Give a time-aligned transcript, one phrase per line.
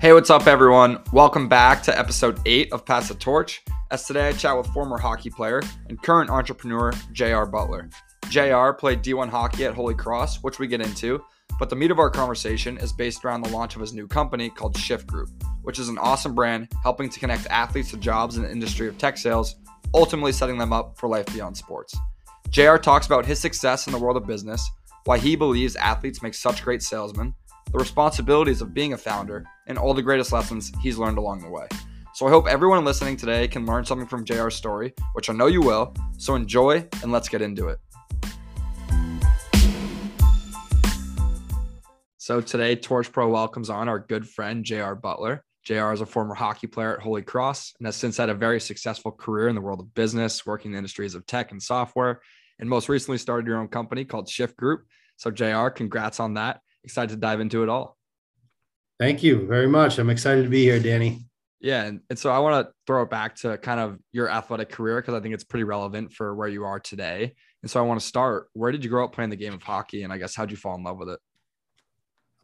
[0.00, 1.02] Hey, what's up, everyone?
[1.12, 3.64] Welcome back to episode 8 of Pass the Torch.
[3.90, 7.90] As today I chat with former hockey player and current entrepreneur JR Butler.
[8.30, 11.20] JR played D1 hockey at Holy Cross, which we get into,
[11.58, 14.48] but the meat of our conversation is based around the launch of his new company
[14.48, 15.30] called Shift Group,
[15.62, 18.98] which is an awesome brand helping to connect athletes to jobs in the industry of
[18.98, 19.56] tech sales,
[19.94, 21.96] ultimately setting them up for life beyond sports.
[22.50, 24.70] JR talks about his success in the world of business,
[25.06, 27.34] why he believes athletes make such great salesmen,
[27.72, 31.48] the responsibilities of being a founder, and all the greatest lessons he's learned along the
[31.48, 31.68] way.
[32.14, 35.46] So I hope everyone listening today can learn something from JR's story, which I know
[35.46, 35.94] you will.
[36.16, 37.78] So enjoy and let's get into it.
[42.16, 45.44] So today, Torch Pro welcomes on our good friend JR Butler.
[45.64, 48.60] JR is a former hockey player at Holy Cross and has since had a very
[48.60, 52.20] successful career in the world of business, working in the industries of tech and software,
[52.58, 54.86] and most recently started your own company called Shift Group.
[55.16, 57.97] So, JR, congrats on that excited to dive into it all.
[58.98, 59.98] Thank you very much.
[59.98, 61.24] I'm excited to be here, Danny.
[61.60, 61.84] Yeah.
[61.84, 65.00] And, and so I want to throw it back to kind of your athletic career
[65.00, 67.34] because I think it's pretty relevant for where you are today.
[67.62, 68.48] And so I want to start.
[68.52, 70.02] Where did you grow up playing the game of hockey?
[70.02, 71.20] And I guess how'd you fall in love with it?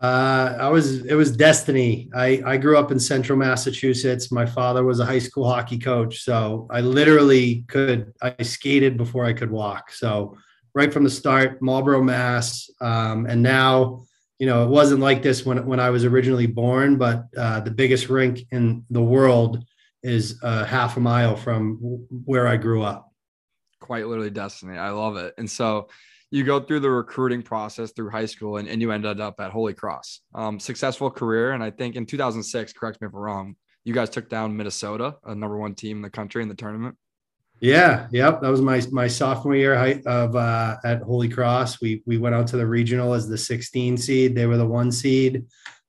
[0.00, 2.10] Uh, I was it was destiny.
[2.14, 4.32] I I grew up in central Massachusetts.
[4.32, 9.24] My father was a high school hockey coach, so I literally could I skated before
[9.24, 9.92] I could walk.
[9.92, 10.36] So
[10.74, 14.04] right from the start, Marlborough, Mass, um, and now
[14.38, 17.70] you know, it wasn't like this when when I was originally born, but uh, the
[17.70, 19.64] biggest rink in the world
[20.02, 21.76] is uh, half a mile from
[22.24, 23.10] where I grew up.
[23.80, 24.76] Quite literally destiny.
[24.76, 25.34] I love it.
[25.38, 25.88] And so
[26.30, 29.50] you go through the recruiting process through high school and, and you ended up at
[29.50, 30.20] Holy Cross.
[30.34, 31.52] Um, successful career.
[31.52, 35.16] And I think in 2006, correct me if I'm wrong, you guys took down Minnesota,
[35.24, 36.96] a number one team in the country in the tournament.
[37.60, 38.40] Yeah, yep.
[38.40, 39.74] That was my my sophomore year
[40.06, 41.80] of uh, at Holy Cross.
[41.80, 44.34] We we went out to the regional as the 16 seed.
[44.34, 45.44] They were the one seed.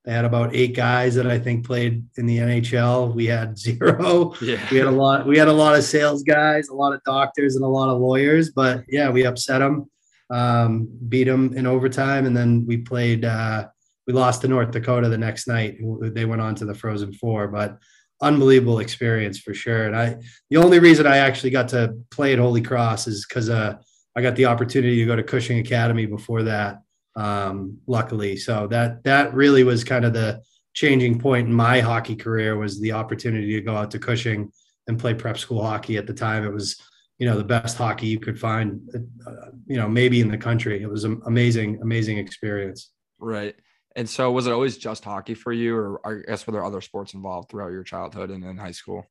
[0.05, 3.13] They had about eight guys that I think played in the NHL.
[3.15, 4.33] We had zero.
[4.39, 4.65] Yeah.
[4.69, 5.25] We had a lot.
[5.25, 7.99] We had a lot of sales guys, a lot of doctors, and a lot of
[7.99, 8.51] lawyers.
[8.51, 9.89] But yeah, we upset them,
[10.29, 13.25] um, beat them in overtime, and then we played.
[13.25, 13.67] Uh,
[14.05, 15.77] we lost to North Dakota the next night.
[15.99, 17.79] They went on to the Frozen Four, but
[18.21, 19.85] unbelievable experience for sure.
[19.85, 20.17] And I,
[20.49, 23.75] the only reason I actually got to play at Holy Cross is because uh,
[24.15, 26.81] I got the opportunity to go to Cushing Academy before that.
[27.17, 30.41] Um, luckily, so that that really was kind of the
[30.73, 34.51] changing point in my hockey career was the opportunity to go out to Cushing
[34.87, 35.95] and play prep school hockey.
[35.95, 36.77] At the time, it was
[37.17, 38.81] you know the best hockey you could find,
[39.25, 40.81] uh, you know maybe in the country.
[40.81, 42.91] It was an amazing, amazing experience.
[43.17, 43.55] Right.
[43.95, 46.81] And so, was it always just hockey for you, or I guess were there other
[46.81, 49.05] sports involved throughout your childhood and in high school?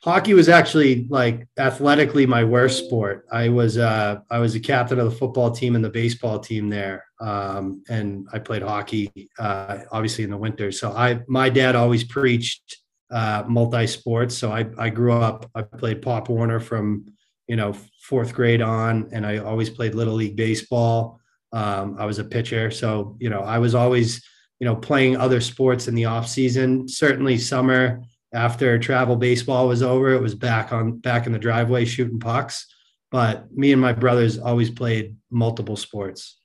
[0.00, 3.26] Hockey was actually like athletically my worst sport.
[3.32, 6.68] I was uh, I was a captain of the football team and the baseball team
[6.68, 10.70] there, um, and I played hockey uh, obviously in the winter.
[10.70, 12.78] So I my dad always preached
[13.10, 14.36] uh, multi sports.
[14.36, 17.06] So I I grew up I played Pop Warner from
[17.48, 17.72] you know
[18.02, 21.20] fourth grade on, and I always played little league baseball.
[21.56, 24.22] Um, I was a pitcher, so you know I was always
[24.60, 26.86] you know playing other sports in the off season.
[26.86, 28.02] Certainly summer
[28.34, 32.66] after travel baseball was over, it was back on back in the driveway shooting pucks.
[33.10, 36.38] But me and my brothers always played multiple sports.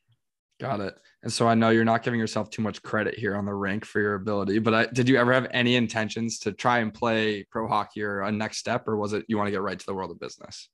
[0.62, 0.96] Got it.
[1.24, 3.84] And so I know you're not giving yourself too much credit here on the rink
[3.84, 7.46] for your ability, but I, did you ever have any intentions to try and play
[7.52, 9.86] pro hockey or a next step, or was it you want to get right to
[9.86, 10.70] the world of business?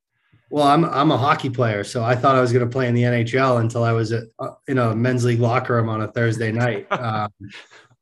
[0.49, 2.93] Well, I'm I'm a hockey player, so I thought I was going to play in
[2.93, 6.07] the NHL until I was at, uh, in a men's league locker room on a
[6.07, 6.87] Thursday night.
[6.97, 7.31] Um,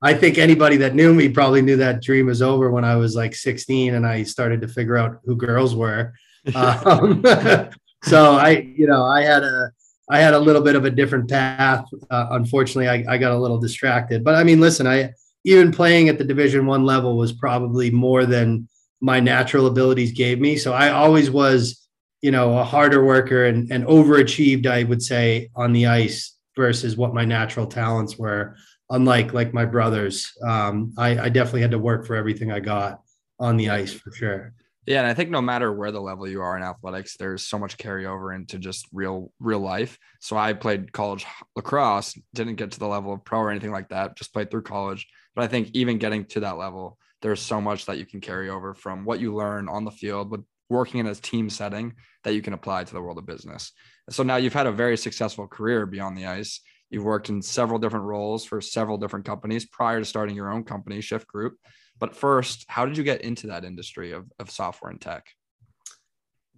[0.02, 3.16] I think anybody that knew me probably knew that dream was over when I was
[3.16, 6.14] like 16 and I started to figure out who girls were.
[6.54, 7.24] Um,
[8.04, 9.72] so I, you know, I had a
[10.08, 11.86] I had a little bit of a different path.
[12.12, 14.24] Uh, unfortunately, I, I got a little distracted.
[14.24, 15.14] But I mean, listen, I
[15.44, 18.68] even playing at the Division One level was probably more than
[19.02, 20.56] my natural abilities gave me.
[20.56, 21.85] So I always was
[22.26, 26.98] you know, a harder worker and, and overachieved, I would say, on the ice versus
[26.98, 28.56] what my natural talents were.
[28.90, 33.02] Unlike like my brothers, um, I, I definitely had to work for everything I got
[33.40, 34.56] on the ice for sure.
[34.88, 37.60] Yeah, and I think no matter where the level you are in athletics, there's so
[37.60, 40.00] much carryover into just real real life.
[40.20, 43.90] So I played college lacrosse, didn't get to the level of pro or anything like
[43.90, 45.06] that, just played through college.
[45.36, 48.50] But I think even getting to that level, there's so much that you can carry
[48.50, 52.34] over from what you learn on the field with working in a team setting that
[52.34, 53.72] you can apply to the world of business.
[54.10, 56.62] So now you've had a very successful career beyond the ice.
[56.90, 60.64] You've worked in several different roles for several different companies prior to starting your own
[60.64, 61.58] company, Shift Group.
[62.00, 65.26] But first, how did you get into that industry of, of software and tech?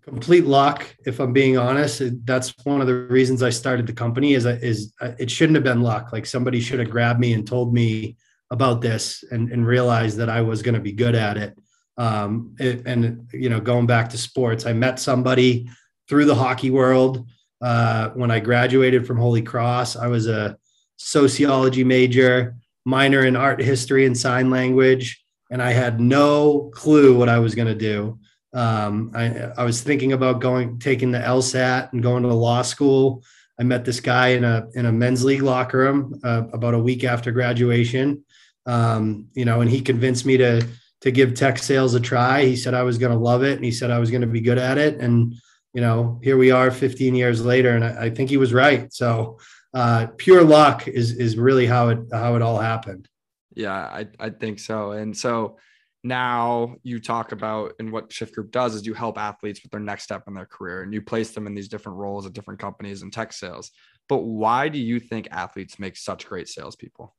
[0.04, 2.02] Complete luck, if I'm being honest.
[2.26, 4.36] That's one of the reasons I started the company.
[4.36, 6.14] Is is uh, it shouldn't have been luck.
[6.14, 8.16] Like somebody should have grabbed me and told me
[8.50, 11.58] about this and, and realized that I was going to be good at it.
[11.98, 15.70] Um, it, and you know, going back to sports, I met somebody
[16.08, 17.28] through the hockey world
[17.62, 19.96] uh, when I graduated from Holy Cross.
[19.96, 20.58] I was a
[20.98, 22.56] sociology major,
[22.86, 27.56] minor in art history and sign language, and I had no clue what I was
[27.56, 28.20] going to do.
[28.54, 33.24] Um, I, I was thinking about going, taking the LSAT and going to law school.
[33.60, 36.80] I met this guy in a in a men's league locker room uh, about a
[36.80, 38.24] week after graduation.
[38.66, 40.68] Um, you know, and he convinced me to
[41.02, 42.46] to give tech sales a try.
[42.46, 44.28] He said I was going to love it, and he said I was going to
[44.28, 45.00] be good at it.
[45.00, 45.36] And
[45.74, 48.92] you know, here we are, 15 years later, and I, I think he was right.
[48.92, 49.38] So,
[49.74, 53.08] uh, pure luck is is really how it how it all happened.
[53.56, 54.92] Yeah, I I think so.
[54.92, 55.58] And so
[56.04, 59.82] now you talk about and what shift group does is you help athletes with their
[59.82, 62.60] next step in their career and you place them in these different roles at different
[62.60, 63.72] companies and tech sales
[64.08, 67.16] but why do you think athletes make such great salespeople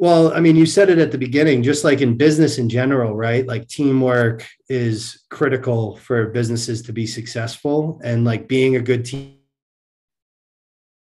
[0.00, 3.14] well i mean you said it at the beginning just like in business in general
[3.14, 9.04] right like teamwork is critical for businesses to be successful and like being a good
[9.04, 9.36] team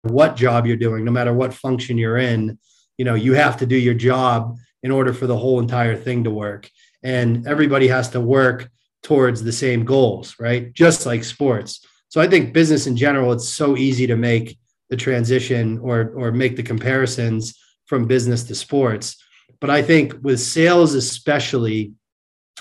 [0.04, 2.58] what job you're doing no matter what function you're in
[2.98, 6.24] you know you have to do your job in order for the whole entire thing
[6.24, 6.70] to work.
[7.04, 8.70] And everybody has to work
[9.04, 10.74] towards the same goals, right?
[10.74, 11.86] Just like sports.
[12.10, 14.58] So I think business in general, it's so easy to make
[14.90, 17.58] the transition or or make the comparisons
[17.90, 19.18] from business to sports.
[19.60, 21.94] But I think with sales especially,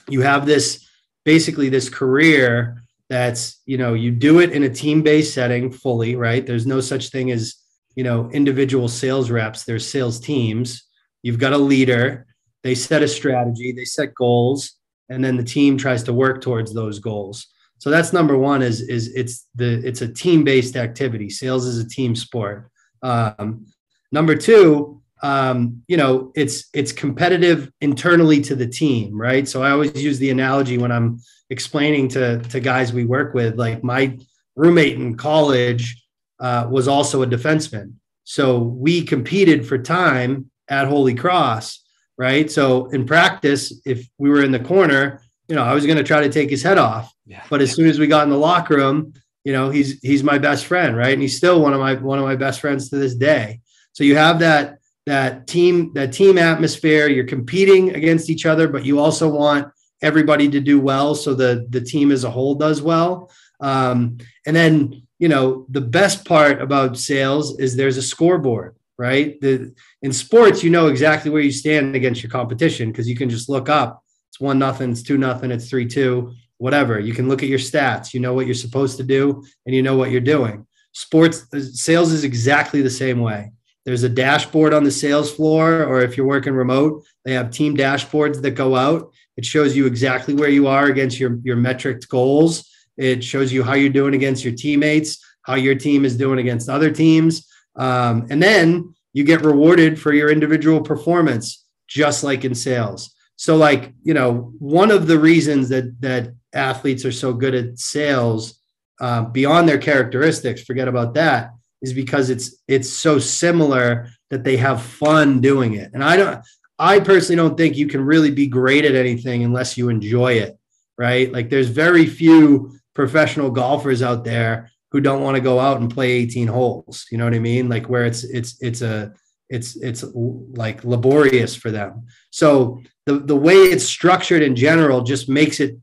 [0.09, 0.89] you have this
[1.25, 6.47] basically this career that's you know you do it in a team-based setting fully right
[6.47, 7.55] there's no such thing as
[7.95, 10.89] you know individual sales reps there's sales teams
[11.23, 12.27] You've got a leader.
[12.63, 14.75] They set a strategy, they set goals,
[15.09, 17.47] and then the team tries to work towards those goals.
[17.79, 18.63] So that's number one.
[18.63, 21.31] Is is it's the it's a team based activity.
[21.31, 22.71] Sales is a team sport.
[23.03, 23.67] Um,
[24.11, 29.47] number two, um, you know, it's it's competitive internally to the team, right?
[29.49, 31.21] So I always use the analogy when I'm
[31.51, 34.19] explaining to to guys we work with, like my
[34.57, 36.03] roommate in college
[36.41, 37.95] uh, was also a defenseman.
[38.25, 41.83] So we competed for time at Holy Cross,
[42.17, 42.51] right?
[42.51, 46.05] So in practice, if we were in the corner, you know, I was going to
[46.05, 47.13] try to take his head off.
[47.27, 47.43] Yeah.
[47.49, 50.39] But as soon as we got in the locker room, you know, he's he's my
[50.39, 51.13] best friend, right?
[51.13, 53.61] And he's still one of my one of my best friends to this day.
[53.93, 54.78] So you have that
[55.09, 57.09] that team that team atmosphere.
[57.09, 59.69] You're competing against each other, but you also want
[60.01, 63.31] everybody to do well, so the the team as a whole does well.
[63.61, 69.41] Um, and then you know the best part about sales is there's a scoreboard right?
[69.41, 73.31] The, in sports, you know exactly where you stand against your competition because you can
[73.31, 74.03] just look up.
[74.29, 76.99] It's one nothing, it's two nothing, it's three two, whatever.
[76.99, 78.13] You can look at your stats.
[78.13, 80.67] You know what you're supposed to do, and you know what you're doing.
[80.93, 83.53] Sports uh, sales is exactly the same way.
[83.89, 87.77] There's a dashboard on the sales floor, or if you're working remote, they have team
[87.77, 89.11] dashboards that go out.
[89.37, 92.69] It shows you exactly where you are against your your metric goals.
[92.97, 96.69] It shows you how you're doing against your teammates, how your team is doing against
[96.69, 97.49] other teams
[97.79, 103.15] um, and then you get rewarded for your individual performance, just like in sales.
[103.37, 107.79] So, like, you know, one of the reasons that that athletes are so good at
[107.79, 108.59] sales
[109.01, 111.53] uh, beyond their characteristics, forget about that,
[111.83, 115.91] is because it's it's so similar that they have fun doing it.
[115.95, 116.45] And I don't
[116.79, 120.57] I personally don't think you can really be great at anything unless you enjoy it,
[120.97, 121.33] right?
[121.33, 125.93] Like there's very few professional golfers out there who don't want to go out and
[125.93, 127.07] play 18 holes.
[127.11, 127.69] You know what I mean?
[127.69, 129.13] Like where it's it's it's a
[129.49, 132.07] it's it's like laborious for them.
[132.31, 135.77] So the the way it's structured in general just makes it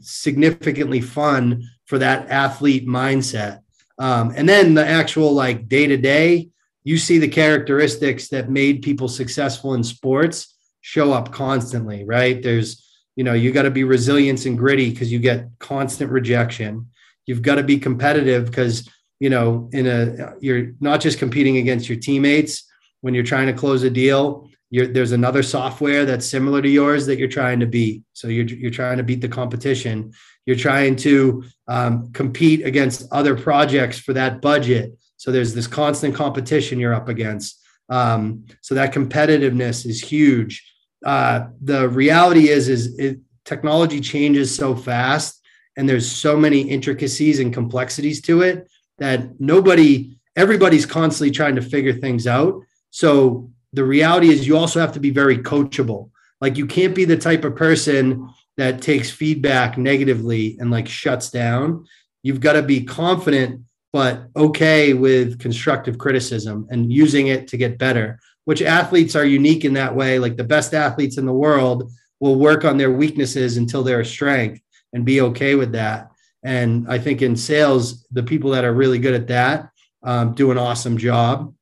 [0.00, 3.60] significantly fun for that athlete mindset.
[3.98, 6.48] Um, and then the actual like day to day,
[6.82, 12.42] you see the characteristics that made people successful in sports show up constantly, right?
[12.42, 12.82] There's
[13.16, 16.88] you know you got to be resilient and gritty because you get constant rejection
[17.26, 18.88] You've got to be competitive because
[19.20, 22.64] you know in a you're not just competing against your teammates
[23.00, 24.48] when you're trying to close a deal.
[24.70, 28.02] You're, there's another software that's similar to yours that you're trying to beat.
[28.12, 30.12] So you're you're trying to beat the competition.
[30.46, 34.98] You're trying to um, compete against other projects for that budget.
[35.16, 37.60] So there's this constant competition you're up against.
[37.88, 40.70] Um, so that competitiveness is huge.
[41.04, 45.40] Uh, the reality is, is it, technology changes so fast
[45.76, 51.62] and there's so many intricacies and complexities to it that nobody everybody's constantly trying to
[51.62, 52.60] figure things out
[52.90, 56.10] so the reality is you also have to be very coachable
[56.40, 61.30] like you can't be the type of person that takes feedback negatively and like shuts
[61.30, 61.84] down
[62.22, 63.60] you've got to be confident
[63.92, 69.64] but okay with constructive criticism and using it to get better which athletes are unique
[69.64, 70.18] in that way.
[70.18, 74.06] Like the best athletes in the world will work on their weaknesses until they're a
[74.06, 74.60] strength
[74.92, 76.10] and be okay with that.
[76.42, 79.70] And I think in sales, the people that are really good at that
[80.02, 81.54] um, do an awesome job.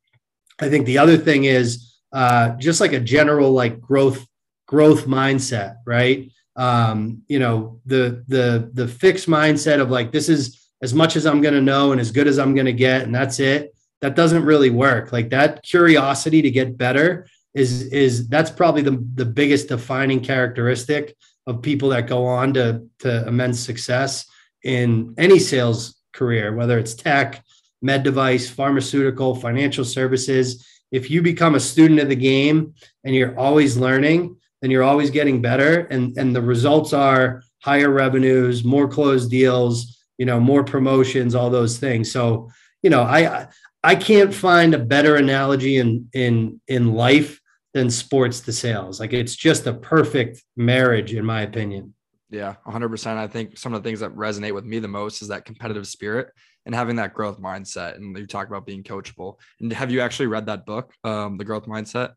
[0.60, 4.26] I think the other thing is uh, just like a general like growth
[4.66, 6.30] growth mindset, right?
[6.56, 11.26] Um, you know, the the the fixed mindset of like this is as much as
[11.26, 13.74] I'm going to know and as good as I'm going to get, and that's it.
[14.00, 15.12] That doesn't really work.
[15.12, 21.16] Like that curiosity to get better is is that's probably the the biggest defining characteristic
[21.46, 24.26] of people that go on to to immense success
[24.62, 27.44] in any sales career, whether it's tech,
[27.80, 30.66] med device, pharmaceutical, financial services.
[30.90, 35.10] If you become a student of the game and you're always learning, then you're always
[35.10, 35.80] getting better.
[35.90, 41.50] And, and the results are higher revenues, more closed deals, you know, more promotions, all
[41.50, 42.10] those things.
[42.10, 42.50] So,
[42.82, 43.48] you know, I
[43.84, 47.40] I can't find a better analogy in in in life
[47.74, 49.00] than sports to sales.
[49.00, 51.94] Like it's just a perfect marriage, in my opinion.
[52.30, 53.16] Yeah, 100%.
[53.16, 55.86] I think some of the things that resonate with me the most is that competitive
[55.86, 56.28] spirit
[56.64, 57.96] and having that growth mindset.
[57.96, 59.36] And you talk about being coachable.
[59.60, 62.14] And have you actually read that book, um, The Growth Mindset?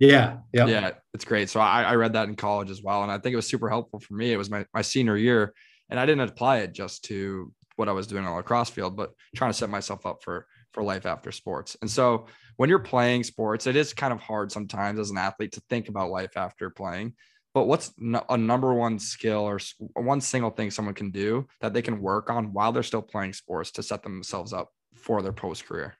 [0.00, 0.38] Yeah.
[0.52, 0.66] Yeah.
[0.66, 0.90] Yeah.
[1.14, 1.50] It's great.
[1.50, 3.02] So I, I read that in college as well.
[3.02, 4.32] And I think it was super helpful for me.
[4.32, 5.54] It was my, my senior year.
[5.90, 8.96] And I didn't apply it just to what I was doing on a lacrosse field,
[8.96, 11.76] but trying to set myself up for for life after sports.
[11.80, 12.26] And so
[12.56, 15.88] when you're playing sports, it is kind of hard sometimes as an athlete to think
[15.88, 17.14] about life after playing.
[17.52, 17.92] But what's
[18.28, 19.58] a number one skill or
[19.94, 23.32] one single thing someone can do that they can work on while they're still playing
[23.32, 25.96] sports to set themselves up for their post career?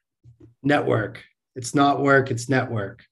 [0.63, 1.25] Network.
[1.57, 3.05] It's not work, it's network.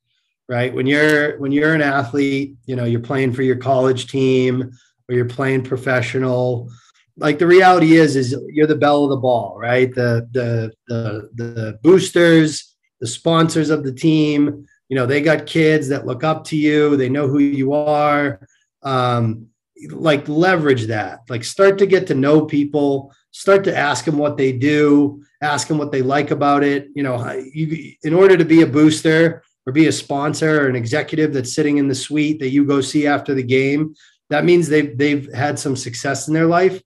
[0.49, 0.73] Right?
[0.73, 4.71] When you're when you're an athlete, you know, you're playing for your college team
[5.09, 6.71] or you're playing professional,
[7.19, 9.95] like the reality is is you're the belle of the ball, right?
[9.95, 15.88] The the the the boosters, the sponsors of the team, you know they got kids
[15.88, 18.47] that look up to you they know who you are
[18.83, 19.47] um,
[19.90, 24.37] like leverage that like start to get to know people start to ask them what
[24.37, 28.45] they do ask them what they like about it you know you in order to
[28.45, 32.39] be a booster or be a sponsor or an executive that's sitting in the suite
[32.41, 33.95] that you go see after the game
[34.31, 36.83] that means they've they've had some success in their life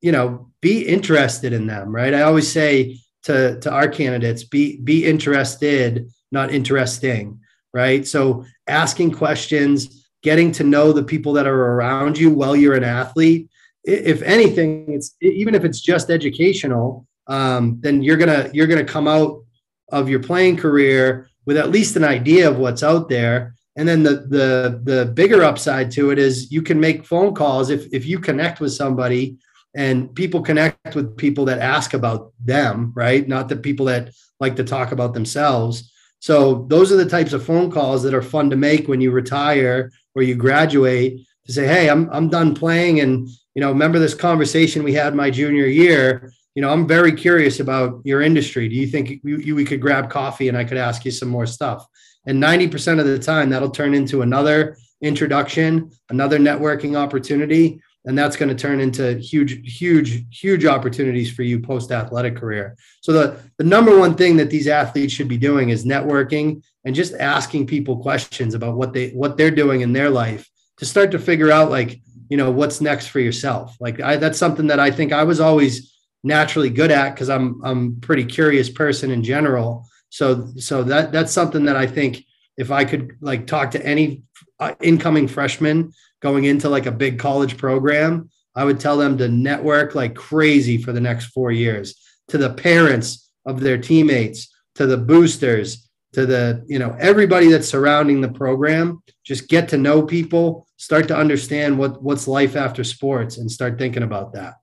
[0.00, 4.78] you know be interested in them right i always say to to our candidates be
[4.78, 7.38] be interested not interesting
[7.72, 8.06] right?
[8.06, 12.84] So asking questions, getting to know the people that are around you while you're an
[12.84, 13.48] athlete.
[13.84, 19.08] If anything, it's even if it's just educational, um, then you're gonna you're gonna come
[19.08, 19.42] out
[19.90, 23.54] of your playing career with at least an idea of what's out there.
[23.76, 27.70] And then the the the bigger upside to it is you can make phone calls
[27.70, 29.38] if if you connect with somebody
[29.74, 33.26] and people connect with people that ask about them, right?
[33.26, 35.90] Not the people that like to talk about themselves.
[36.18, 39.10] So those are the types of phone calls that are fun to make when you
[39.10, 43.98] retire or you graduate to say, "Hey, I'm I'm done playing and you know, remember
[43.98, 48.68] this conversation we had my junior year, you know, I'm very curious about your industry.
[48.68, 51.46] Do you think you, we could grab coffee and I could ask you some more
[51.46, 51.86] stuff?"
[52.26, 58.36] And 90% of the time that'll turn into another introduction, another networking opportunity and that's
[58.36, 63.40] going to turn into huge huge huge opportunities for you post athletic career so the
[63.58, 67.66] the number one thing that these athletes should be doing is networking and just asking
[67.66, 71.50] people questions about what they what they're doing in their life to start to figure
[71.50, 75.12] out like you know what's next for yourself like I, that's something that i think
[75.12, 75.91] i was always
[76.22, 81.32] naturally good at because i'm i'm pretty curious person in general so so that that's
[81.32, 82.24] something that i think
[82.56, 84.22] if i could like talk to any
[84.62, 89.28] uh, incoming freshman going into like a big college program, I would tell them to
[89.28, 91.96] network like crazy for the next four years
[92.28, 97.68] to the parents of their teammates, to the boosters, to the, you know, everybody that's
[97.68, 99.02] surrounding the program.
[99.24, 103.78] Just get to know people, start to understand what what's life after sports and start
[103.78, 104.54] thinking about that.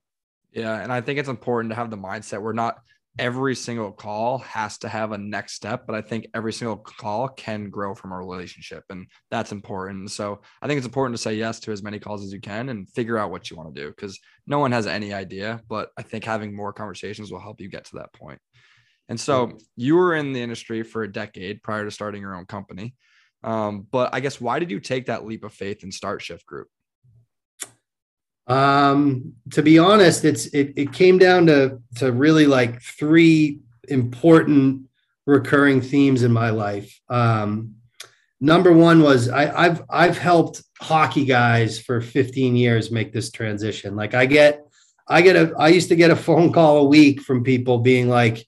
[0.51, 0.81] Yeah.
[0.81, 2.41] And I think it's important to have the mindset.
[2.41, 2.79] We're not
[3.19, 7.27] every single call has to have a next step, but I think every single call
[7.27, 10.09] can grow from a relationship, and that's important.
[10.11, 12.69] So I think it's important to say yes to as many calls as you can
[12.69, 15.61] and figure out what you want to do because no one has any idea.
[15.67, 18.39] But I think having more conversations will help you get to that point.
[19.09, 22.45] And so you were in the industry for a decade prior to starting your own
[22.45, 22.95] company.
[23.43, 26.45] Um, but I guess why did you take that leap of faith and start Shift
[26.45, 26.67] Group?
[28.49, 34.89] Um, to be honest, it's it, it came down to to really like three important
[35.25, 36.99] recurring themes in my life.
[37.09, 37.75] Um,
[38.41, 43.95] number one was I, I've I've helped hockey guys for 15 years make this transition.
[43.95, 44.65] Like I get
[45.07, 48.09] I get a I used to get a phone call a week from people being
[48.09, 48.45] like,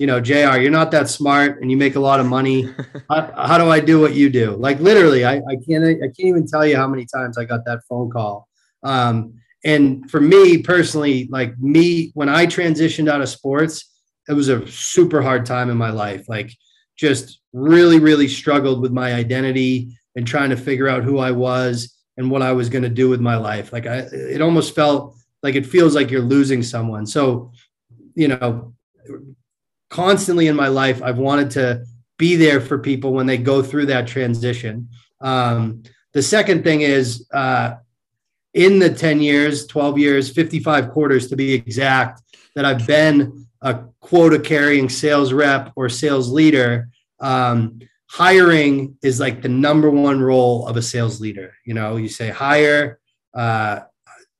[0.00, 2.72] you know, JR, you're not that smart and you make a lot of money.
[3.10, 4.56] how, how, do I do what you do?
[4.56, 7.64] Like literally, I, I can't I can't even tell you how many times I got
[7.66, 8.45] that phone call.
[8.86, 13.92] Um, and for me personally, like me, when I transitioned out of sports,
[14.28, 16.28] it was a super hard time in my life.
[16.28, 16.52] Like
[16.96, 21.94] just really, really struggled with my identity and trying to figure out who I was
[22.16, 23.72] and what I was going to do with my life.
[23.72, 27.04] Like I, it almost felt like it feels like you're losing someone.
[27.06, 27.52] So,
[28.14, 28.74] you know,
[29.90, 31.84] constantly in my life, I've wanted to
[32.18, 34.88] be there for people when they go through that transition.
[35.20, 35.82] Um,
[36.14, 37.74] the second thing is uh,
[38.56, 42.22] in the 10 years, 12 years, 55 quarters to be exact,
[42.54, 46.88] that I've been a quota carrying sales rep or sales leader.
[47.20, 51.52] Um, hiring is like the number one role of a sales leader.
[51.66, 52.98] You know, you say hire,
[53.34, 53.80] uh,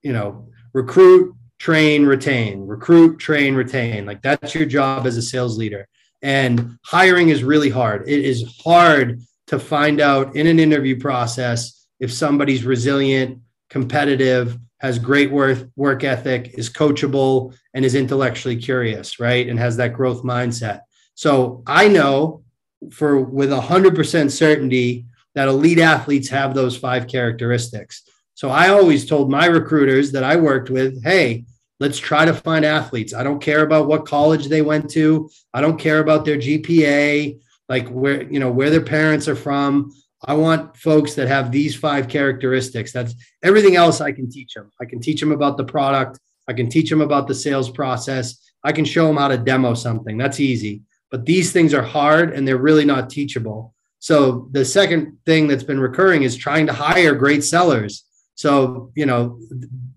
[0.02, 4.06] you know, recruit, train, retain, recruit, train, retain.
[4.06, 5.86] Like that's your job as a sales leader.
[6.22, 8.08] And hiring is really hard.
[8.08, 14.98] It is hard to find out in an interview process if somebody's resilient, competitive, has
[14.98, 19.48] great work, work ethic, is coachable, and is intellectually curious, right?
[19.48, 20.80] And has that growth mindset.
[21.14, 22.44] So I know
[22.90, 28.02] for with 100% certainty that elite athletes have those five characteristics.
[28.34, 31.44] So I always told my recruiters that I worked with, hey,
[31.80, 33.14] let's try to find athletes.
[33.14, 35.30] I don't care about what college they went to.
[35.54, 39.92] I don't care about their GPA, like where, you know, where their parents are from.
[40.26, 42.92] I want folks that have these five characteristics.
[42.92, 44.70] That's everything else I can teach them.
[44.80, 46.18] I can teach them about the product.
[46.48, 48.36] I can teach them about the sales process.
[48.64, 50.18] I can show them how to demo something.
[50.18, 53.74] That's easy but these things are hard and they're really not teachable.
[53.98, 58.04] So the second thing that's been recurring is trying to hire great sellers.
[58.34, 59.40] So, you know,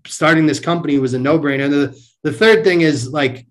[0.06, 1.68] starting this company was a no-brainer.
[1.68, 3.46] The, the third thing is like,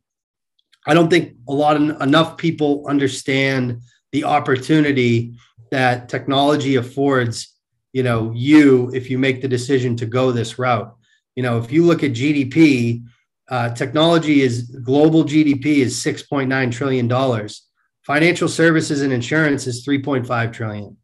[0.87, 3.81] I don't think a lot of enough people understand
[4.11, 5.35] the opportunity
[5.71, 7.55] that technology affords,
[7.93, 10.95] you know, you if you make the decision to go this route.
[11.35, 13.03] You know, if you look at GDP,
[13.49, 17.65] uh, technology is global GDP is 6.9 trillion dollars.
[18.03, 20.97] Financial services and insurance is 3.5 trillion.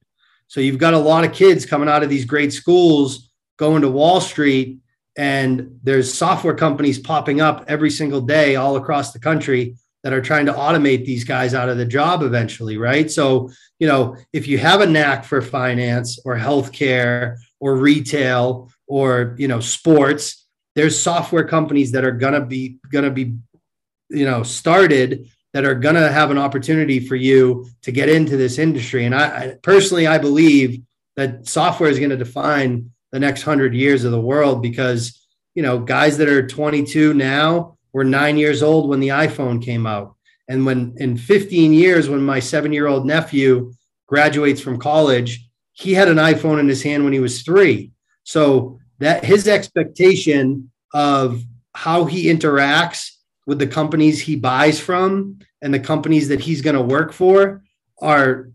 [0.47, 3.89] So you've got a lot of kids coming out of these great schools going to
[3.89, 4.79] Wall Street,
[5.17, 10.21] and there's software companies popping up every single day all across the country that are
[10.21, 13.09] trying to automate these guys out of the job eventually, right?
[13.09, 19.35] So, you know, if you have a knack for finance or healthcare or retail or,
[19.39, 23.35] you know, sports, there's software companies that are gonna be gonna be
[24.09, 28.59] you know started that are gonna have an opportunity for you to get into this
[28.59, 29.05] industry.
[29.05, 30.83] And I, I personally I believe
[31.15, 35.63] that software is going to define the next hundred years of the world because you
[35.63, 40.15] know guys that are 22 now were nine years old when the iPhone came out.
[40.49, 43.71] And when in 15 years, when my seven year old nephew
[44.05, 47.93] graduates from college, he had an iPhone in his hand when he was three.
[48.23, 51.41] So that his expectation of
[51.73, 53.11] how he interacts
[53.47, 57.63] with the companies he buys from and the companies that he's going to work for
[58.01, 58.49] are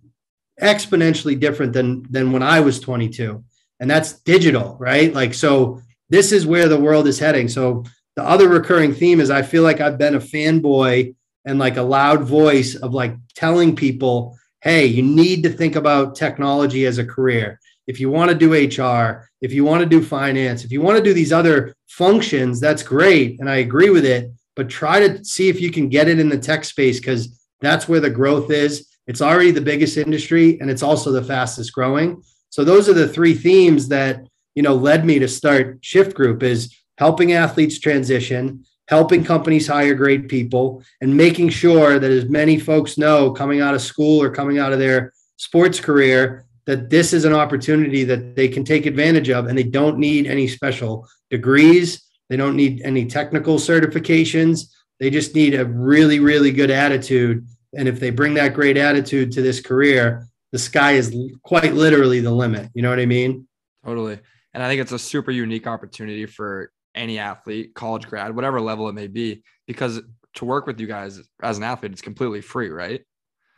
[0.61, 3.43] exponentially different than than when I was 22
[3.81, 7.85] and that's digital right like so this is where the world is heading so
[8.21, 11.15] the other recurring theme is I feel like I've been a fanboy
[11.47, 16.15] and like a loud voice of like telling people hey you need to think about
[16.15, 20.01] technology as a career if you want to do HR, if you want to do
[20.01, 23.41] finance, if you want to do these other functions, that's great.
[23.41, 24.31] And I agree with it.
[24.55, 27.89] But try to see if you can get it in the tech space because that's
[27.89, 28.87] where the growth is.
[29.09, 32.23] It's already the biggest industry and it's also the fastest growing.
[32.51, 36.45] So those are the three themes that you know led me to start Shift Group
[36.45, 42.59] is helping athletes transition, helping companies hire great people, and making sure that as many
[42.59, 47.15] folks know coming out of school or coming out of their sports career that this
[47.15, 51.09] is an opportunity that they can take advantage of and they don't need any special
[51.31, 52.03] degrees.
[52.29, 54.71] They don't need any technical certifications.
[55.01, 57.47] They just need a really really good attitude.
[57.75, 62.19] And if they bring that great attitude to this career the sky is quite literally
[62.19, 62.71] the limit.
[62.75, 63.47] You know what i mean?
[63.85, 64.19] Totally.
[64.53, 68.89] And i think it's a super unique opportunity for any athlete college grad whatever level
[68.89, 70.01] it may be because
[70.35, 73.03] to work with you guys as an athlete it's completely free right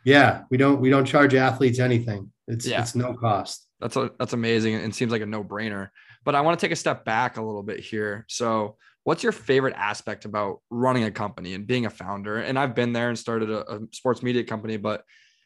[0.05, 2.81] yeah we don't we don't charge athletes anything it's yeah.
[2.81, 3.67] it's no cost.
[3.79, 5.89] That's a, that's amazing and seems like a no brainer.
[6.23, 8.25] But I want to take a step back a little bit here.
[8.29, 12.37] So, what's your favorite aspect about running a company and being a founder?
[12.37, 15.03] And I've been there and started a, a sports media company, but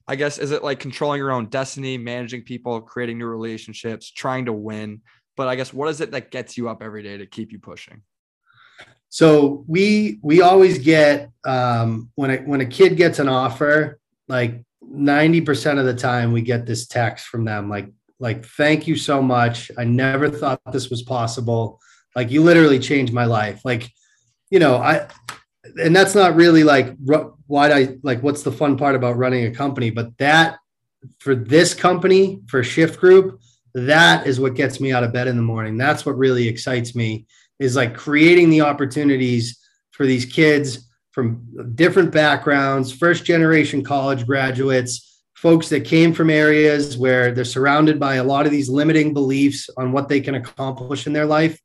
[0.08, 4.46] I guess is it like controlling your own destiny, managing people, creating new relationships, trying
[4.46, 5.02] to win?
[5.38, 7.60] But I guess what is it that gets you up every day to keep you
[7.60, 8.02] pushing?
[9.10, 14.66] So we we always get um, when a, when a kid gets an offer, like
[14.82, 18.96] ninety percent of the time, we get this text from them, like like thank you
[18.98, 19.72] so much.
[19.78, 21.80] I never thought this was possible.
[22.16, 23.62] Like you literally changed my life.
[23.64, 23.90] Like
[24.50, 25.08] you know I
[25.82, 26.96] and that's not really like
[27.46, 30.58] why I like what's the fun part about running a company, but that
[31.20, 33.40] for this company for Shift Group,
[33.86, 35.78] that is what gets me out of bed in the morning.
[35.78, 37.26] That's what really excites me
[37.60, 39.60] is like creating the opportunities
[39.92, 46.98] for these kids from different backgrounds, first generation college graduates, folks that came from areas
[46.98, 51.08] where they're surrounded by a lot of these limiting beliefs on what they can accomplish
[51.08, 51.60] in their life.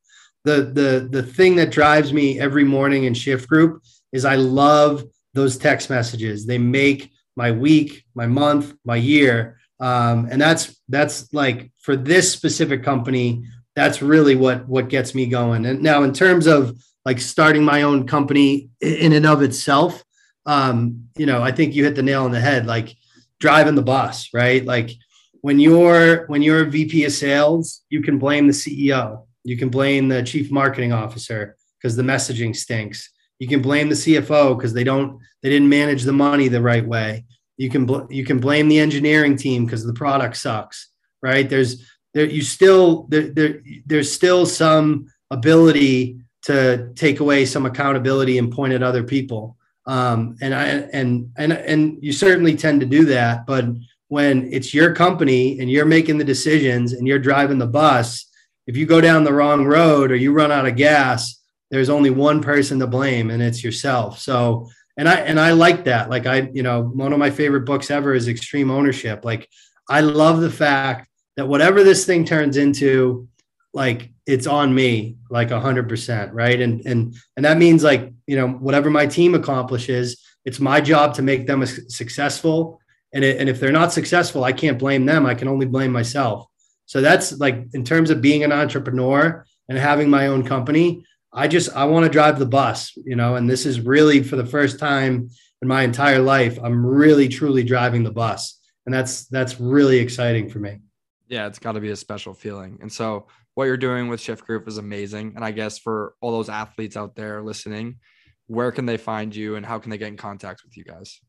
[0.44, 5.04] The the the thing that drives me every morning in shift group is I love
[5.34, 6.46] those text messages.
[6.46, 9.58] They make my week, my month, my year.
[9.82, 15.26] Um, and that's that's like for this specific company, that's really what what gets me
[15.26, 15.66] going.
[15.66, 20.04] And now, in terms of like starting my own company in and of itself,
[20.46, 22.64] um, you know, I think you hit the nail on the head.
[22.66, 22.94] Like
[23.40, 24.64] driving the bus, right?
[24.64, 24.92] Like
[25.40, 29.68] when you're when you're a VP of sales, you can blame the CEO, you can
[29.68, 33.10] blame the chief marketing officer because the messaging stinks.
[33.40, 36.86] You can blame the CFO because they don't they didn't manage the money the right
[36.86, 37.24] way.
[37.56, 40.88] You can bl- you can blame the engineering team because the product sucks,
[41.22, 41.48] right?
[41.48, 41.84] There's
[42.14, 48.52] there you still there, there there's still some ability to take away some accountability and
[48.52, 53.04] point at other people um, and i and and and you certainly tend to do
[53.04, 53.64] that but
[54.08, 58.26] when it's your company and you're making the decisions and you're driving the bus
[58.66, 62.10] if you go down the wrong road or you run out of gas there's only
[62.10, 66.26] one person to blame and it's yourself so and i and i like that like
[66.26, 69.48] i you know one of my favorite books ever is extreme ownership like
[69.88, 73.28] i love the fact that whatever this thing turns into,
[73.72, 76.60] like it's on me, like a hundred percent, right?
[76.60, 81.14] And and and that means like you know whatever my team accomplishes, it's my job
[81.14, 82.80] to make them successful.
[83.14, 85.26] And it, and if they're not successful, I can't blame them.
[85.26, 86.46] I can only blame myself.
[86.86, 91.04] So that's like in terms of being an entrepreneur and having my own company.
[91.32, 94.36] I just I want to drive the bus, you know, and this is really for
[94.36, 95.30] the first time
[95.62, 98.58] in my entire life, I'm really truly driving the bus.
[98.84, 100.80] And that's that's really exciting for me.
[101.28, 102.78] Yeah, it's got to be a special feeling.
[102.82, 105.34] And so, what you're doing with Shift Group is amazing.
[105.36, 108.00] And I guess for all those athletes out there listening,
[108.48, 111.20] where can they find you and how can they get in contact with you guys?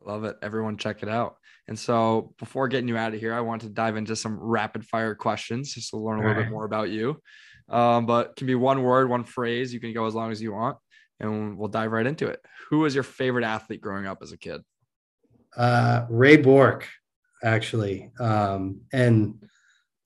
[0.05, 0.37] Love it.
[0.43, 1.38] Everyone check it out.
[1.69, 4.85] And so before getting you out of here, I want to dive into some rapid
[4.85, 6.45] fire questions just to learn a little right.
[6.45, 7.21] bit more about you.
[7.69, 9.73] Um, but can be one word, one phrase.
[9.73, 10.79] You can go as long as you want,
[11.21, 12.41] and we'll dive right into it.
[12.71, 14.63] Who was your favorite athlete growing up as a kid?
[15.57, 16.89] uh, Ray Bourque,
[17.43, 18.11] actually.
[18.19, 19.43] Um, and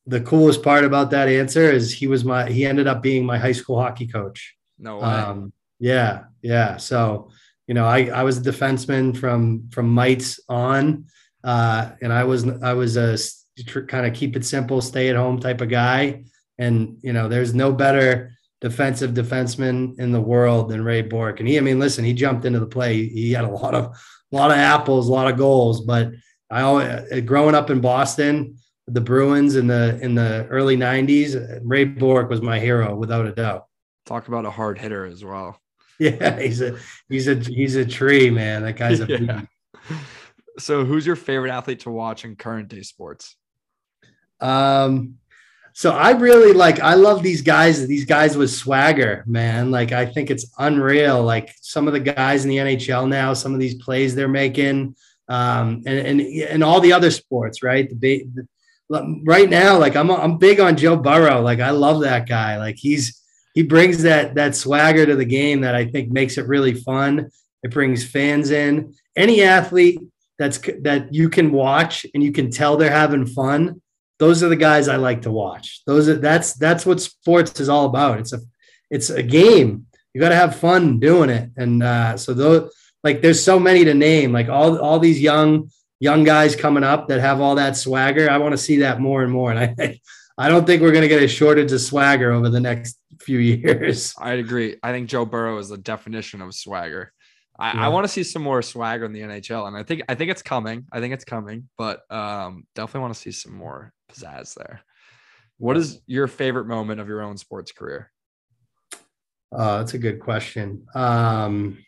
[0.07, 3.39] the coolest part about that answer is he was my he ended up being my
[3.39, 4.57] high school hockey coach.
[4.79, 5.05] No way.
[5.05, 6.77] Um, yeah, yeah.
[6.77, 7.31] So
[7.67, 11.07] you know, I I was a defenseman from from mites on,
[11.45, 13.17] uh, and I was I was a
[13.87, 16.25] kind of keep it simple, stay at home type of guy.
[16.59, 21.41] And you know, there's no better defensive defenseman in the world than Ray Bourque.
[21.41, 23.09] And he, I mean, listen, he jumped into the play.
[23.09, 23.97] He had a lot of
[24.33, 25.83] a lot of apples, a lot of goals.
[25.83, 26.13] But
[26.51, 31.61] I always, uh, growing up in Boston, the Bruins in the in the early '90s,
[31.63, 33.67] Ray Bourque was my hero without a doubt.
[34.07, 35.59] Talk about a hard hitter as well.
[35.99, 36.79] Yeah, he's a
[37.09, 38.63] he's a he's a tree, man.
[38.63, 39.07] That guy's a.
[39.21, 39.43] yeah.
[40.59, 43.37] So, who's your favorite athlete to watch in current day sports?
[44.41, 45.19] Um,
[45.75, 49.71] so I really like I love these guys, these guys with swagger, man.
[49.71, 51.23] Like I think it's unreal.
[51.23, 54.95] Like some of the guys in the NHL now, some of these plays they're making,
[55.29, 57.89] um, and and and all the other sports, right?
[58.01, 61.41] The, the, right now, like I'm I'm big on Joe Burrow.
[61.41, 62.59] Like I love that guy.
[62.59, 63.23] Like he's
[63.55, 67.31] he brings that that swagger to the game that I think makes it really fun.
[67.63, 68.95] It brings fans in.
[69.17, 70.01] Any athlete
[70.39, 73.81] that's that you can watch and you can tell they're having fun.
[74.19, 75.83] Those are the guys I like to watch.
[75.87, 78.21] Those are that's that's what sports is all about.
[78.21, 78.41] It's a
[78.91, 79.87] it's a game.
[80.15, 81.51] You got to have fun doing it.
[81.57, 84.33] And uh, so those like there's so many to name.
[84.33, 88.31] Like all all these young young guys coming up that have all that swagger.
[88.31, 89.53] I want to see that more and more.
[89.53, 90.01] And I
[90.39, 93.39] I don't think we're going to get a shortage of swagger over the next few
[93.39, 94.15] years.
[94.19, 94.77] I'd agree.
[94.83, 97.13] I think Joe Burrow is the definition of swagger.
[97.59, 97.87] I, yeah.
[97.87, 100.31] I want to see some more swagger in the NHL, and I think I think
[100.31, 100.87] it's coming.
[100.93, 104.81] I think it's coming, but um, definitely want to see some more pizzazz there.
[105.59, 108.11] What is your favorite moment of your own sports career?
[109.55, 110.87] Uh, that's a good question.
[110.95, 111.79] Um,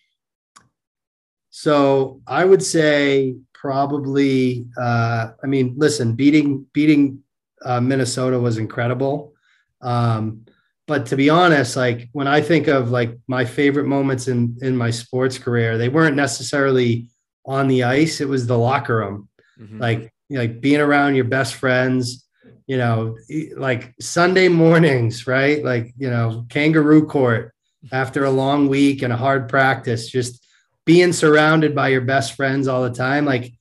[1.50, 4.66] so I would say probably.
[4.76, 7.22] Uh, I mean, listen, beating beating
[7.64, 9.32] uh, Minnesota was incredible.
[9.80, 10.44] Um,
[10.86, 14.76] but to be honest, like when I think of like my favorite moments in in
[14.76, 17.08] my sports career, they weren't necessarily
[17.46, 18.20] on the ice.
[18.20, 19.80] It was the locker room, mm-hmm.
[19.80, 22.26] like like being around your best friends.
[22.66, 23.16] You know,
[23.56, 25.62] like Sunday mornings, right?
[25.62, 27.52] Like you know, kangaroo court
[27.92, 30.46] after a long week and a hard practice, just
[30.86, 33.52] being surrounded by your best friends all the time, like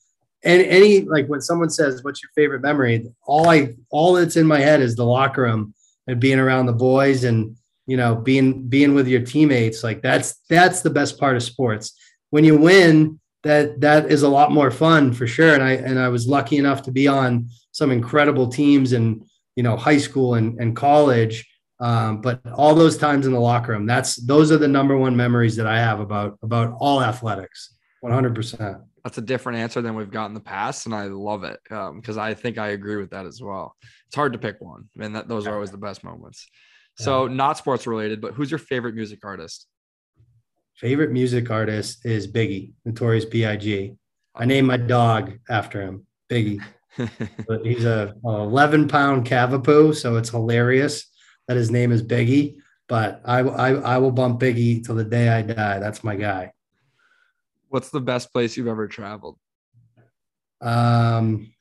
[0.43, 4.45] and any like when someone says what's your favorite memory all i all that's in
[4.45, 5.73] my head is the locker room
[6.07, 10.35] and being around the boys and you know being being with your teammates like that's
[10.49, 11.93] that's the best part of sports.
[12.29, 15.53] When you win that that is a lot more fun for sure.
[15.53, 19.63] And i and i was lucky enough to be on some incredible teams in you
[19.63, 21.47] know high school and, and college.
[21.79, 25.17] Um, but all those times in the locker room that's those are the number one
[25.17, 27.73] memories that i have about about all athletics
[28.05, 31.59] 100% that's a different answer than we've got in the past, and I love it
[31.63, 33.75] because um, I think I agree with that as well.
[34.07, 36.47] It's hard to pick one, and that those are always the best moments.
[36.95, 39.67] So, not sports related, but who's your favorite music artist?
[40.75, 43.95] Favorite music artist is Biggie, Notorious B.I.G.
[44.35, 46.61] I named my dog after him, Biggie.
[47.47, 51.05] but he's a, a 11 pound cavapoo, so it's hilarious
[51.47, 52.57] that his name is Biggie.
[52.87, 55.79] But I, I, I will bump Biggie till the day I die.
[55.79, 56.51] That's my guy.
[57.73, 59.39] What's the best place you've ever traveled?
[60.61, 61.51] Um,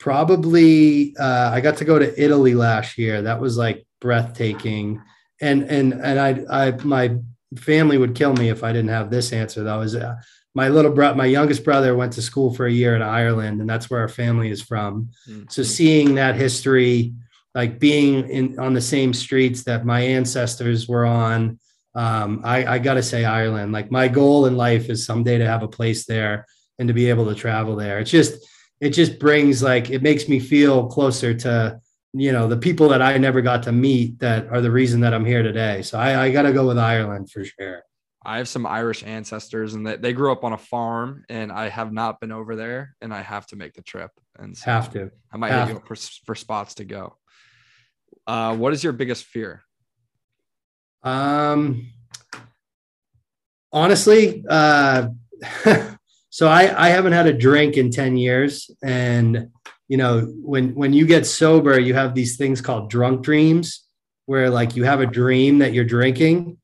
[0.00, 3.20] probably uh, I got to go to Italy last year.
[3.20, 5.02] That was like breathtaking.
[5.38, 7.18] And and and I I my
[7.58, 9.62] family would kill me if I didn't have this answer.
[9.62, 10.14] That was uh,
[10.54, 13.68] my little brother, my youngest brother went to school for a year in Ireland, and
[13.68, 15.10] that's where our family is from.
[15.28, 15.42] Mm-hmm.
[15.50, 17.12] So seeing that history,
[17.54, 21.58] like being in on the same streets that my ancestors were on,
[21.94, 23.72] um, I, I got to say Ireland.
[23.72, 26.46] Like my goal in life is someday to have a place there
[26.78, 27.98] and to be able to travel there.
[27.98, 28.46] It's just
[28.80, 31.80] it just brings like it makes me feel closer to
[32.12, 35.14] you know the people that I never got to meet that are the reason that
[35.14, 35.82] I'm here today.
[35.82, 37.82] So I, I got to go with Ireland for sure.
[38.24, 41.68] I have some Irish ancestors and they, they grew up on a farm and I
[41.68, 44.92] have not been over there and I have to make the trip and so have
[44.92, 45.10] to.
[45.32, 47.16] I might have hit you for, for spots to go.
[48.24, 49.62] Uh, what is your biggest fear?
[51.02, 51.88] Um,
[53.72, 55.08] honestly, uh,
[56.30, 58.70] so I, I haven't had a drink in 10 years.
[58.82, 59.50] And,
[59.88, 63.84] you know, when, when you get sober, you have these things called drunk dreams
[64.26, 66.58] where like you have a dream that you're drinking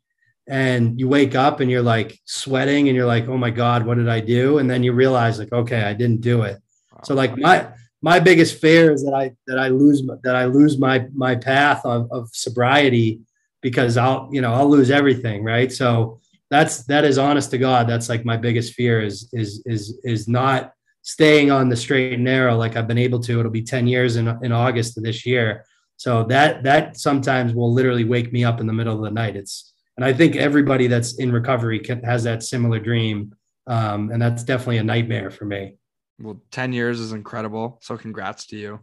[0.46, 3.98] and you wake up and you're like sweating and you're like, oh my God, what
[3.98, 4.58] did I do?
[4.58, 6.58] And then you realize like, okay, I didn't do it.
[7.04, 7.68] So like my,
[8.00, 11.84] my biggest fear is that I, that I lose, that I lose my, my path
[11.84, 13.20] of, of sobriety
[13.60, 15.44] because I'll, you know, I'll lose everything.
[15.44, 15.72] Right.
[15.72, 17.88] So that's, that is honest to God.
[17.88, 22.24] That's like my biggest fear is, is, is, is not staying on the straight and
[22.24, 23.40] narrow like I've been able to.
[23.40, 25.64] It'll be 10 years in, in August of this year.
[25.96, 29.36] So that, that sometimes will literally wake me up in the middle of the night.
[29.36, 33.34] It's, and I think everybody that's in recovery can, has that similar dream.
[33.66, 35.74] Um, and that's definitely a nightmare for me.
[36.20, 37.78] Well, 10 years is incredible.
[37.82, 38.80] So congrats to you.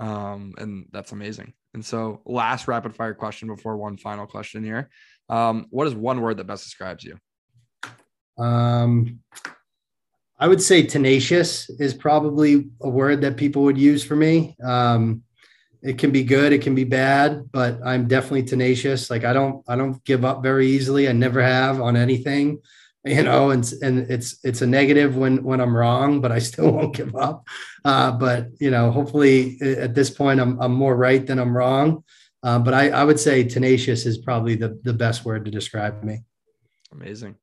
[0.00, 1.52] Um, and that's amazing.
[1.74, 4.88] And so, last rapid fire question before one final question here.
[5.28, 7.18] Um, what is one word that best describes you?
[8.38, 9.20] Um,
[10.38, 14.56] I would say tenacious is probably a word that people would use for me.
[14.64, 15.22] Um,
[15.82, 19.10] it can be good, it can be bad, but I'm definitely tenacious.
[19.10, 21.08] Like I don't, I don't give up very easily.
[21.08, 22.60] I never have on anything
[23.04, 26.70] you know, and and it's it's a negative when when I'm wrong, but I still
[26.72, 27.46] won't give up.
[27.84, 32.04] Uh, but you know, hopefully at this point I'm I'm more right than I'm wrong.
[32.42, 36.02] Uh, but I, I would say tenacious is probably the the best word to describe
[36.02, 36.20] me.
[36.92, 37.36] Amazing.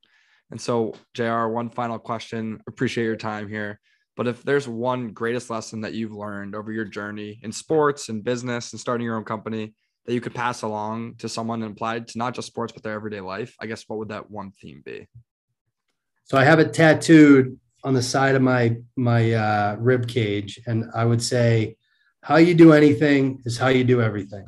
[0.49, 1.47] And so, Jr.
[1.47, 2.59] One final question.
[2.67, 3.79] Appreciate your time here.
[4.17, 8.23] But if there's one greatest lesson that you've learned over your journey in sports and
[8.23, 9.73] business and starting your own company,
[10.05, 12.93] that you could pass along to someone and apply to not just sports but their
[12.93, 15.07] everyday life, I guess what would that one theme be?
[16.31, 20.85] So I have it tattooed on the side of my my uh, rib cage, and
[20.95, 21.75] I would say,
[22.23, 24.45] "How you do anything is how you do everything."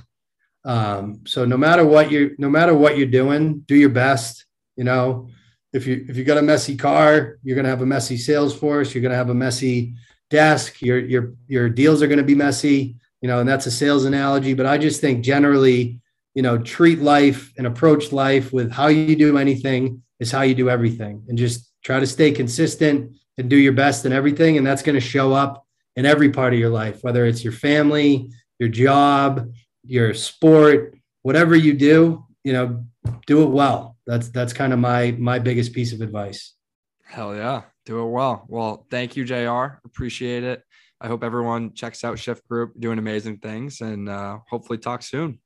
[0.63, 4.45] Um, so no matter what you no matter what you're doing, do your best.
[4.77, 5.27] You know,
[5.73, 8.95] if you if you got a messy car, you're gonna have a messy sales force.
[8.95, 9.93] You're gonna have a messy
[10.29, 10.81] desk.
[10.81, 12.95] Your your your deals are gonna be messy.
[13.21, 14.53] You know, and that's a sales analogy.
[14.53, 15.99] But I just think generally,
[16.33, 20.55] you know, treat life and approach life with how you do anything is how you
[20.55, 24.57] do everything, and just try to stay consistent and do your best in everything.
[24.57, 25.65] And that's going to show up
[25.95, 29.51] in every part of your life, whether it's your family, your job,
[29.83, 32.83] your sport, whatever you do, you know,
[33.27, 33.97] do it well.
[34.05, 36.53] That's that's kind of my my biggest piece of advice.
[37.03, 37.63] Hell yeah.
[37.85, 38.45] Do it well.
[38.47, 39.79] Well, thank you, JR.
[39.85, 40.63] Appreciate it.
[41.01, 45.39] I hope everyone checks out Shift Group, doing amazing things, and uh, hopefully talk soon.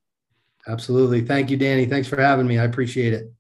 [0.68, 1.22] Absolutely.
[1.22, 1.86] Thank you, Danny.
[1.86, 2.60] Thanks for having me.
[2.60, 3.32] I appreciate it.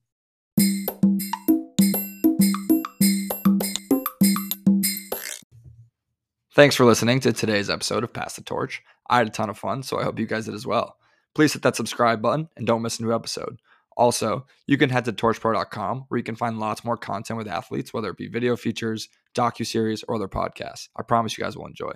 [6.57, 8.81] Thanks for listening to today's episode of Pass the Torch.
[9.07, 10.97] I had a ton of fun, so I hope you guys did as well.
[11.35, 13.59] Please hit that subscribe button and don't miss a new episode.
[13.95, 17.93] Also, you can head to torchpro.com where you can find lots more content with athletes,
[17.93, 20.89] whether it be video features, docu-series, or other podcasts.
[20.97, 21.91] I promise you guys will enjoy.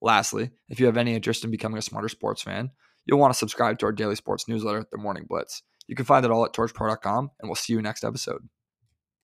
[0.00, 2.70] Lastly, if you have any interest in becoming a smarter sports fan,
[3.06, 5.64] you'll want to subscribe to our daily sports newsletter, The Morning Blitz.
[5.88, 8.48] You can find it all at torchpro.com, and we'll see you next episode.